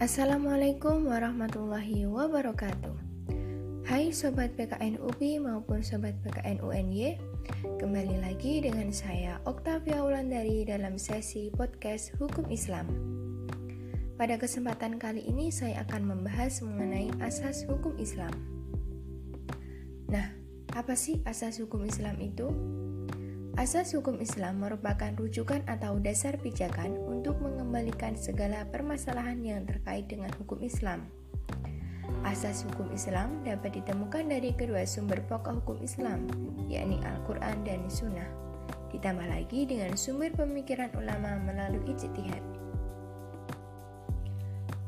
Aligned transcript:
Assalamualaikum 0.00 1.12
warahmatullahi 1.12 2.08
wabarakatuh. 2.08 2.96
Hai 3.84 4.08
Sobat 4.16 4.56
PKN 4.56 4.96
UPI 4.96 5.44
maupun 5.44 5.84
Sobat 5.84 6.16
PKN 6.24 6.64
UNY 6.64 7.20
Kembali 7.76 8.16
lagi 8.24 8.64
dengan 8.64 8.88
saya 8.96 9.44
Oktavia 9.44 10.00
Wulandari 10.00 10.64
dalam 10.64 10.96
sesi 10.96 11.52
podcast 11.52 12.16
Hukum 12.16 12.48
Islam. 12.48 12.88
Pada 14.16 14.40
kesempatan 14.40 14.96
kali 14.96 15.20
ini 15.20 15.52
saya 15.52 15.84
akan 15.84 16.16
membahas 16.16 16.64
mengenai 16.64 17.12
asas 17.20 17.68
hukum 17.68 17.92
Islam. 18.00 18.32
Nah, 20.08 20.32
apa 20.72 20.96
sih 20.96 21.20
asas 21.28 21.60
hukum 21.60 21.84
Islam 21.84 22.16
itu? 22.24 22.48
Asas 23.60 23.92
hukum 23.92 24.16
Islam 24.24 24.64
merupakan 24.64 25.12
rujukan 25.20 25.60
atau 25.68 26.00
dasar 26.00 26.40
pijakan 26.40 26.96
untuk 26.96 27.36
mengembalikan 27.44 28.16
segala 28.16 28.64
permasalahan 28.64 29.36
yang 29.44 29.68
terkait 29.68 30.08
dengan 30.08 30.32
hukum 30.40 30.64
Islam. 30.64 31.04
Asas 32.24 32.64
hukum 32.64 32.88
Islam 32.88 33.44
dapat 33.44 33.76
ditemukan 33.76 34.32
dari 34.32 34.56
kedua 34.56 34.88
sumber 34.88 35.20
pokok 35.28 35.60
hukum 35.60 35.76
Islam, 35.84 36.24
yakni 36.72 37.04
Al-Quran 37.04 37.60
dan 37.60 37.84
Sunnah, 37.92 38.32
ditambah 38.96 39.28
lagi 39.28 39.68
dengan 39.68 39.92
sumber 39.92 40.32
pemikiran 40.32 40.96
ulama 40.96 41.36
melalui 41.44 41.84
ijtihad. 41.84 42.59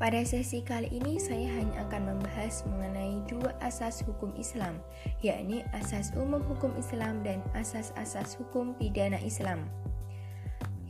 Pada 0.03 0.19
sesi 0.27 0.67
kali 0.67 0.91
ini 0.91 1.15
saya 1.15 1.47
hanya 1.63 1.87
akan 1.87 2.11
membahas 2.11 2.67
mengenai 2.67 3.23
dua 3.31 3.55
asas 3.63 4.03
hukum 4.03 4.35
Islam, 4.35 4.83
yakni 5.23 5.63
asas 5.71 6.11
umum 6.19 6.43
hukum 6.43 6.75
Islam 6.75 7.23
dan 7.23 7.39
asas-asas 7.55 8.35
hukum 8.35 8.75
pidana 8.83 9.23
Islam. 9.23 9.71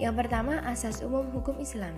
Yang 0.01 0.25
pertama, 0.25 0.65
asas 0.65 1.05
umum 1.05 1.29
hukum 1.29 1.61
Islam. 1.61 1.93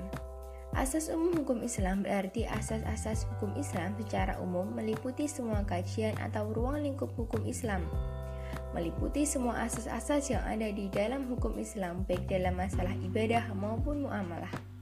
Asas 0.75 1.07
umum 1.07 1.39
hukum 1.39 1.63
Islam 1.63 2.03
berarti 2.03 2.51
asas-asas 2.51 3.31
hukum 3.31 3.55
Islam 3.55 3.95
secara 3.95 4.35
umum 4.43 4.75
meliputi 4.75 5.31
semua 5.31 5.63
kajian 5.63 6.19
atau 6.19 6.51
ruang 6.51 6.83
lingkup 6.83 7.15
hukum 7.15 7.47
Islam. 7.47 7.87
Meliputi 8.75 9.23
semua 9.23 9.63
asas-asas 9.63 10.35
yang 10.35 10.43
ada 10.43 10.67
di 10.67 10.91
dalam 10.91 11.31
hukum 11.31 11.63
Islam 11.63 12.03
baik 12.11 12.27
dalam 12.27 12.59
masalah 12.59 12.99
ibadah 13.07 13.55
maupun 13.55 14.03
muamalah. 14.03 14.74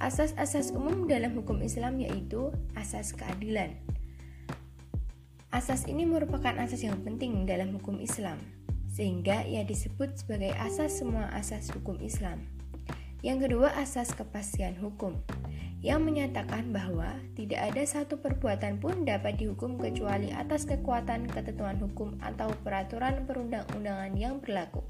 Asas-asas 0.00 0.72
umum 0.72 1.04
dalam 1.04 1.36
hukum 1.36 1.60
Islam 1.60 2.00
yaitu 2.00 2.48
asas 2.72 3.12
keadilan. 3.12 3.76
Asas 5.52 5.84
ini 5.84 6.08
merupakan 6.08 6.56
asas 6.56 6.80
yang 6.80 7.04
penting 7.04 7.44
dalam 7.44 7.76
hukum 7.76 8.00
Islam, 8.00 8.40
sehingga 8.88 9.44
ia 9.44 9.60
disebut 9.60 10.16
sebagai 10.16 10.56
asas 10.56 11.04
semua 11.04 11.28
asas 11.36 11.68
hukum 11.68 12.00
Islam. 12.00 12.48
Yang 13.20 13.52
kedua, 13.52 13.76
asas 13.76 14.16
kepastian 14.16 14.80
hukum, 14.80 15.20
yang 15.84 16.00
menyatakan 16.00 16.72
bahwa 16.72 17.20
tidak 17.36 17.60
ada 17.60 17.84
satu 17.84 18.16
perbuatan 18.24 18.80
pun 18.80 19.04
dapat 19.04 19.36
dihukum 19.36 19.76
kecuali 19.76 20.32
atas 20.32 20.64
kekuatan 20.64 21.28
ketentuan 21.28 21.76
hukum 21.76 22.16
atau 22.24 22.48
peraturan 22.64 23.28
perundang-undangan 23.28 24.16
yang 24.16 24.40
berlaku. 24.40 24.80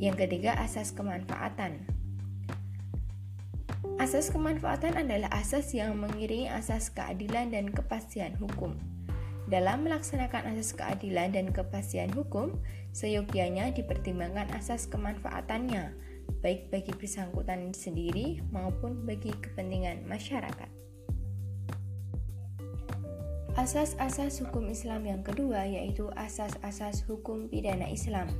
Yang 0.00 0.24
ketiga, 0.24 0.56
asas 0.56 0.96
kemanfaatan 0.96 1.99
Asas 4.00 4.32
kemanfaatan 4.32 4.96
adalah 4.96 5.28
asas 5.28 5.76
yang 5.76 5.92
mengiringi 6.00 6.48
asas 6.48 6.88
keadilan 6.88 7.52
dan 7.52 7.68
kepastian 7.68 8.32
hukum. 8.40 8.72
Dalam 9.44 9.84
melaksanakan 9.84 10.56
asas 10.56 10.72
keadilan 10.72 11.36
dan 11.36 11.52
kepastian 11.52 12.08
hukum, 12.16 12.56
seyogianya 12.96 13.68
dipertimbangkan 13.76 14.48
asas 14.56 14.88
kemanfaatannya, 14.88 15.92
baik 16.40 16.72
bagi 16.72 16.96
bersangkutan 16.96 17.76
sendiri 17.76 18.40
maupun 18.48 19.04
bagi 19.04 19.36
kepentingan 19.36 20.08
masyarakat. 20.08 20.72
Asas-asas 23.60 24.40
hukum 24.40 24.72
Islam 24.72 25.04
yang 25.04 25.20
kedua 25.20 25.68
yaitu 25.68 26.08
asas-asas 26.16 27.04
hukum 27.04 27.52
pidana 27.52 27.84
Islam. 27.92 28.32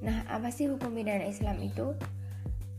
Nah, 0.00 0.24
apa 0.32 0.48
sih 0.48 0.72
hukum 0.72 0.96
pidana 0.96 1.28
Islam 1.28 1.60
itu? 1.60 1.92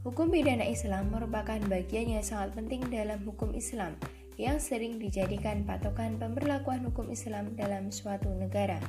Hukum 0.03 0.35
pidana 0.35 0.67
Islam 0.67 1.15
merupakan 1.15 1.55
bagian 1.71 2.19
yang 2.19 2.27
sangat 2.27 2.59
penting 2.59 2.83
dalam 2.91 3.23
hukum 3.23 3.55
Islam 3.55 3.95
yang 4.35 4.59
sering 4.59 4.99
dijadikan 4.99 5.63
patokan 5.63 6.19
pemberlakuan 6.19 6.83
hukum 6.83 7.07
Islam 7.07 7.55
dalam 7.55 7.87
suatu 7.87 8.27
negara. 8.35 8.83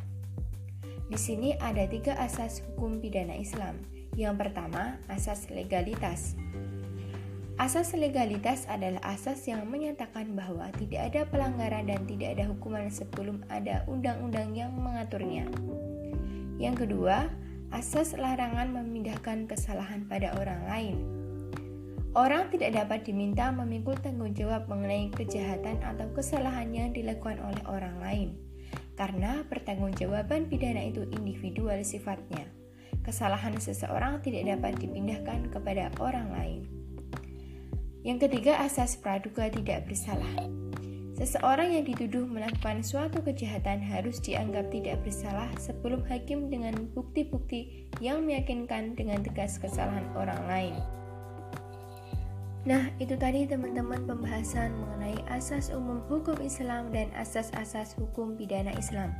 Di 1.06 1.14
sini 1.14 1.54
ada 1.62 1.86
tiga 1.86 2.19
asas 2.19 2.66
hukum 2.66 2.98
pidana 2.98 3.38
Islam. 3.38 3.78
Yang 4.19 4.42
pertama, 4.42 4.98
asas 5.06 5.47
legalitas. 5.54 6.34
Asas 7.62 7.94
legalitas 7.94 8.66
adalah 8.66 8.98
asas 9.06 9.46
yang 9.46 9.70
menyatakan 9.70 10.34
bahwa 10.34 10.66
tidak 10.75 11.14
ada 11.14 11.31
pelanggaran 11.31 11.86
dan 11.86 12.02
tidak 12.10 12.34
ada 12.34 12.50
hukuman 12.50 12.91
sebelum 12.91 13.46
ada 13.54 13.86
undang-undang 13.86 14.50
yang 14.58 14.75
mengaturnya. 14.75 15.46
Yang 16.58 16.91
kedua, 16.91 17.31
asas 17.75 18.15
larangan 18.15 18.71
memindahkan 18.71 19.51
kesalahan 19.51 20.07
pada 20.07 20.31
orang 20.39 20.62
lain. 20.71 20.97
Orang 22.15 22.47
tidak 22.55 22.79
dapat 22.79 23.03
diminta 23.03 23.51
memikul 23.51 23.99
tanggung 23.99 24.31
jawab 24.31 24.71
mengenai 24.71 25.11
kejahatan 25.11 25.83
atau 25.83 26.07
kesalahan 26.15 26.71
yang 26.71 26.95
dilakukan 26.95 27.43
oleh 27.43 27.59
orang 27.67 27.99
lain, 27.99 28.29
karena 28.95 29.43
pertanggungjawaban 29.51 30.47
pidana 30.47 30.87
itu 30.87 31.03
individual 31.19 31.83
sifatnya. 31.83 32.47
Kesalahan 33.03 33.59
seseorang 33.59 34.23
tidak 34.23 34.55
dapat 34.55 34.79
dipindahkan 34.79 35.51
kepada 35.51 35.91
orang 35.99 36.31
lain. 36.31 36.61
Yang 38.06 38.31
ketiga, 38.31 38.62
asas 38.62 38.95
praduga 38.95 39.51
tidak 39.51 39.91
bersalah. 39.91 40.63
Seseorang 41.14 41.70
yang 41.70 41.86
dituduh 41.86 42.26
melakukan 42.26 42.82
suatu 42.82 43.22
kejahatan 43.22 43.78
harus 43.78 44.19
dianggap 44.19 44.66
tidak 44.75 44.98
bersalah 45.06 45.47
sebelum 45.62 46.02
hakim 46.10 46.50
dengan 46.50 46.91
bukti-bukti 46.91 47.86
yang 48.02 48.26
meyakinkan 48.26 48.98
dengan 48.98 49.22
tegas 49.22 49.62
kesalahan 49.62 50.10
orang 50.19 50.42
lain. 50.50 50.75
Nah, 52.64 52.91
itu 52.97 53.14
tadi 53.14 53.47
teman-teman 53.47 54.08
pembahasan 54.08 54.75
mengenai 54.75 55.20
asas 55.30 55.70
umum 55.70 56.02
hukum 56.10 56.34
Islam 56.42 56.91
dan 56.91 57.12
asas-asas 57.14 57.94
hukum 57.94 58.34
pidana 58.34 58.75
Islam. 58.75 59.14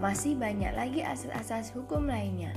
Masih 0.00 0.38
banyak 0.38 0.72
lagi 0.72 1.04
asas-asas 1.04 1.74
hukum 1.76 2.08
lainnya. 2.08 2.56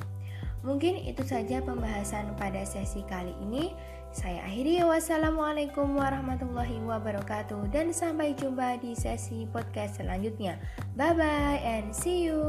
Mungkin 0.63 1.07
itu 1.07 1.23
saja 1.23 1.63
pembahasan 1.63 2.35
pada 2.35 2.61
sesi 2.61 3.03
kali 3.07 3.31
ini. 3.43 3.71
Saya 4.09 4.41
akhiri 4.41 4.81
wassalamualaikum 4.81 5.93
warahmatullahi 5.93 6.81
wabarakatuh 6.81 7.69
dan 7.69 7.93
sampai 7.93 8.33
jumpa 8.33 8.81
di 8.81 8.97
sesi 8.97 9.45
podcast 9.45 10.01
selanjutnya. 10.01 10.57
Bye 10.97 11.13
bye 11.13 11.61
and 11.61 11.93
see 11.93 12.25
you. 12.25 12.41